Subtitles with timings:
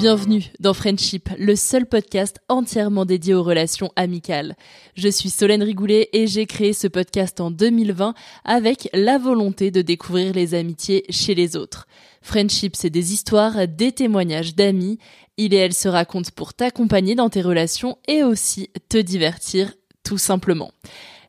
[0.00, 4.56] Bienvenue dans Friendship, le seul podcast entièrement dédié aux relations amicales.
[4.94, 8.14] Je suis Solène Rigoulet et j'ai créé ce podcast en 2020
[8.46, 11.86] avec la volonté de découvrir les amitiés chez les autres.
[12.22, 14.98] Friendship, c'est des histoires, des témoignages d'amis.
[15.36, 20.16] Il et elle se racontent pour t'accompagner dans tes relations et aussi te divertir, tout
[20.16, 20.72] simplement.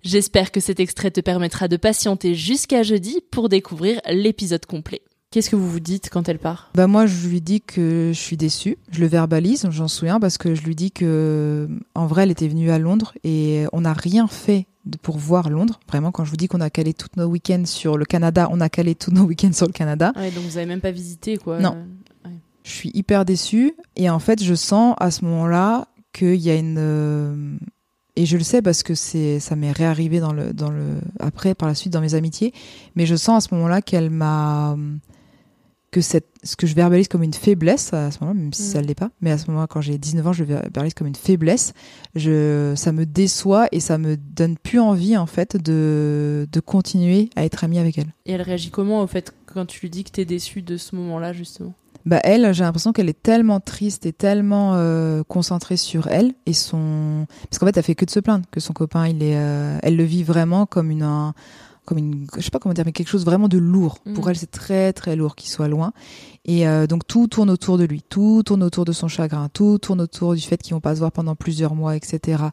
[0.02, 5.02] J'espère que cet extrait te permettra de patienter jusqu'à jeudi pour découvrir l'épisode complet.
[5.32, 6.70] Qu'est-ce que vous vous dites quand elle part?
[6.76, 8.78] Bah moi, je lui dis que je suis déçue.
[8.92, 12.50] Je le verbalise, j'en souviens, parce que je lui dis que, en vrai, elle était
[12.50, 14.68] venue à Londres et on n'a rien fait
[15.02, 15.80] pour voir Londres.
[15.88, 18.60] Vraiment, quand je vous dis qu'on a calé tous nos week-ends sur le Canada, on
[18.60, 20.12] a calé tous nos week-ends sur le Canada.
[20.18, 21.60] Ouais, donc vous avez même pas visité quoi.
[21.60, 21.78] Non.
[22.64, 26.56] Je suis hyper déçue et en fait, je sens à ce moment-là qu'il y a
[26.56, 27.56] une euh,
[28.18, 31.56] et je le sais parce que c'est ça m'est réarrivé dans le dans le après
[31.56, 32.54] par la suite dans mes amitiés,
[32.96, 34.76] mais je sens à ce moment-là qu'elle m'a
[35.92, 38.66] que cette, ce que je verbalise comme une faiblesse à ce moment-là, même si Mm.
[38.66, 41.08] ça ne l'est pas, mais à ce moment-là, quand j'ai 19 ans, je verbalise comme
[41.08, 41.74] une faiblesse.
[42.16, 47.30] Je, ça me déçoit et ça me donne plus envie, en fait, de, de continuer
[47.36, 48.14] à être amie avec elle.
[48.26, 50.96] Et elle réagit comment au fait quand tu lui dis que t'es déçu de ce
[50.96, 51.74] moment-là justement?
[52.04, 56.54] Bah elle, j'ai l'impression qu'elle est tellement triste et tellement euh, concentrée sur elle et
[56.54, 59.36] son parce qu'en fait elle fait que de se plaindre que son copain il est
[59.38, 61.36] euh, elle le vit vraiment comme une un-
[61.86, 64.38] comme une je sais pas comment dire mais quelque chose vraiment de lourd pour elle
[64.38, 65.94] c'est très très lourd qu'il soit loin
[66.46, 69.78] et euh, donc tout tourne autour de lui tout tourne autour de son chagrin tout
[69.80, 72.44] tourne autour du fait qu'ils vont pas se voir pendant plusieurs mois etc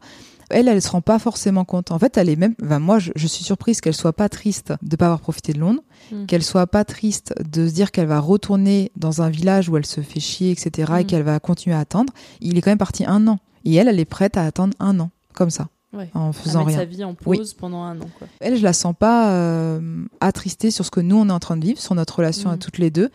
[0.51, 1.91] elle, elle se rend pas forcément compte.
[1.93, 2.55] En fait, elle est même.
[2.65, 5.59] Enfin, moi, je, je suis surprise qu'elle soit pas triste de pas avoir profité de
[5.59, 6.25] Londres, Mm.
[6.25, 9.85] qu'elle soit pas triste de se dire qu'elle va retourner dans un village où elle
[9.85, 11.07] se fait chier, etc., et Mm.
[11.07, 12.15] qu'elle va continuer à attendre.
[12.41, 14.99] Il est quand même parti un an, et elle, elle est prête à attendre un
[15.01, 16.11] an, comme ça, Ouais.
[16.15, 16.79] en À faisant mettre rien.
[16.79, 17.39] sa vie en Oui.
[17.39, 18.29] pause pendant un an quoi.
[18.41, 21.57] Elle, je la sens pas euh, attristée sur ce que nous on est en train
[21.57, 23.11] de vivre, sur notre relation à toutes les deux.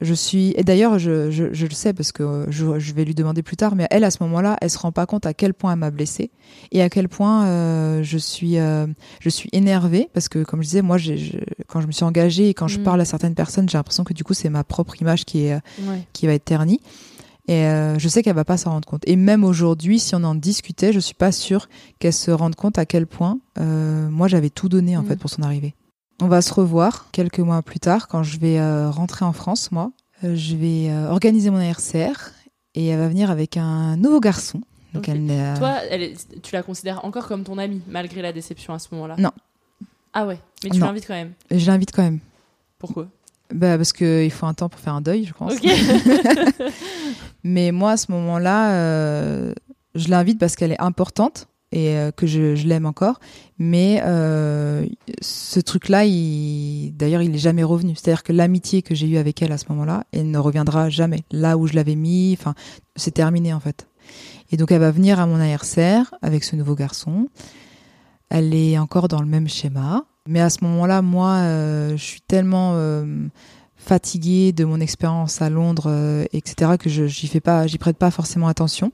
[0.00, 3.04] Je suis et d'ailleurs je, je, je le sais parce que euh, je, je vais
[3.04, 5.34] lui demander plus tard, mais elle à ce moment-là, elle se rend pas compte à
[5.34, 6.30] quel point elle m'a blessée
[6.72, 8.86] et à quel point euh, je suis euh,
[9.20, 10.96] je suis énervée parce que comme je disais moi
[11.68, 12.84] quand je me suis engagée et quand je Mhm.
[12.84, 15.54] parle à certaines personnes, j'ai l'impression que du coup c'est ma propre image qui est
[15.54, 16.04] Ouais.
[16.12, 16.80] qui va être ternie.
[17.48, 19.02] Et euh, je sais qu'elle va pas s'en rendre compte.
[19.06, 22.78] Et même aujourd'hui, si on en discutait, je suis pas sûre qu'elle se rende compte
[22.78, 25.06] à quel point euh, moi j'avais tout donné en Mm.
[25.08, 25.74] fait pour son arrivée.
[26.20, 29.72] On va se revoir quelques mois plus tard quand je vais euh, rentrer en France.
[29.72, 29.90] Moi,
[30.22, 32.32] je vais organiser mon anniversaire
[32.76, 34.60] et elle va venir avec un nouveau garçon.
[34.94, 38.32] Donc elle euh, Toi, elle est- tu la considères encore comme ton amie malgré la
[38.32, 39.16] déception à ce moment-là?
[39.18, 39.32] Non.
[40.12, 41.32] Ah ouais, mais tu l'invites quand même.
[41.50, 42.20] je l'invite quand même.
[42.78, 43.08] Pourquoi?
[43.52, 45.52] Bah parce que il faut un temps pour faire un deuil, je pense.
[45.54, 45.64] Ok.
[47.44, 49.52] Mais moi, à ce moment-là, euh,
[49.94, 53.18] je l'invite parce qu'elle est importante et euh, que je, l'aime encore.
[53.58, 54.86] Mais euh,
[55.20, 56.92] ce truc-là, il...
[56.96, 57.94] d'ailleurs, il est jamais revenu.
[57.96, 61.20] C'est-à-dire que l'amitié que j'ai eue avec elle à ce moment-là, elle ne reviendra jamais.
[61.30, 62.54] Là où je l'avais mis, enfin,
[62.96, 63.86] c'est terminé en fait.
[64.50, 67.28] Et donc, elle va venir à mon anniversaire avec ce nouveau garçon.
[68.28, 70.04] Elle est encore dans le même schéma.
[70.28, 72.76] Mais à ce moment-là, moi, je suis tellement
[73.84, 77.96] fatiguée de mon expérience à Londres, euh, etc., que je j'y fais pas, j'y prête
[77.96, 78.92] pas forcément attention.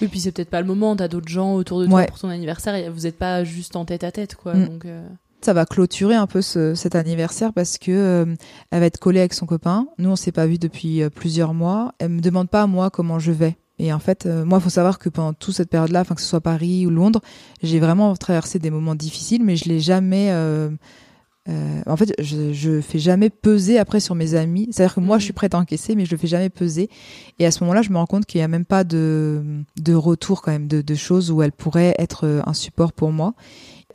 [0.00, 0.94] Oui, puis c'est peut-être pas le moment.
[0.94, 2.74] T'as d'autres gens autour de toi pour ton anniversaire.
[2.74, 4.54] Et vous n'êtes pas juste en tête à tête, quoi.
[4.54, 4.68] Mm.
[4.68, 5.08] Donc, euh.
[5.40, 8.34] Ça va clôturer un peu ce, cet anniversaire parce que euh,
[8.70, 9.86] elle va être collée avec son copain.
[9.98, 11.94] Nous, on s'est pas vu depuis plusieurs mois.
[11.98, 13.56] Elle me demande pas moi comment je vais.
[13.78, 16.26] Et en fait, moi, il faut savoir que pendant toute cette période-là, enfin que ce
[16.26, 17.20] soit Paris ou Londres,
[17.62, 20.32] j'ai vraiment traversé des moments difficiles, mais je l'ai jamais
[21.48, 24.68] euh, en fait, je, je fais jamais peser après sur mes amis.
[24.70, 26.90] C'est-à-dire que moi, je suis prête à encaisser, mais je le fais jamais peser.
[27.38, 29.42] Et à ce moment-là, je me rends compte qu'il n'y a même pas de,
[29.76, 33.12] de retour quand même, de, de choses où elle pourrait être euh, un support pour
[33.12, 33.34] moi.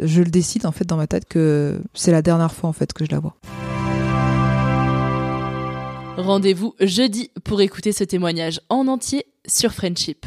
[0.01, 2.94] Je le décide en fait dans ma tête que c'est la dernière fois en fait
[2.94, 3.35] que je la vois.
[6.17, 10.25] Rendez-vous jeudi pour écouter ce témoignage en entier sur Friendship.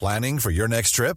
[0.00, 1.16] Planning for your next trip?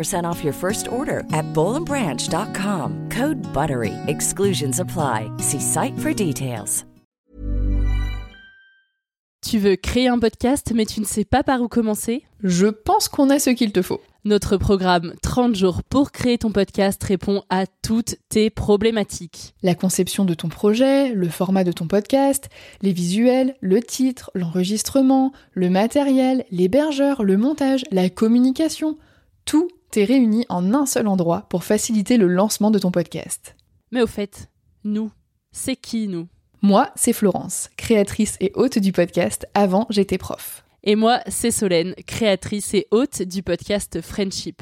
[0.25, 3.09] off your first order at bowlandbranch.com.
[3.09, 3.95] Code BUTTERY.
[4.05, 5.29] Exclusions apply.
[5.39, 6.85] See site for details.
[9.43, 12.23] Tu veux créer un podcast mais tu ne sais pas par où commencer?
[12.43, 13.99] Je pense qu'on a ce qu'il te faut.
[14.23, 19.55] Notre programme 30 jours pour créer ton podcast répond à toutes tes problématiques.
[19.63, 22.49] La conception de ton projet, le format de ton podcast,
[22.83, 28.99] les visuels, le titre, l'enregistrement, le matériel, l'hébergeur, le montage, la communication,
[29.45, 33.55] tout est réuni en un seul endroit pour faciliter le lancement de ton podcast.
[33.91, 34.49] Mais au fait,
[34.83, 35.11] nous,
[35.51, 36.27] c'est qui nous?
[36.61, 40.63] Moi, c'est Florence, créatrice et hôte du podcast Avant j'étais prof.
[40.83, 44.61] Et moi, c'est Solène, créatrice et hôte du podcast Friendship.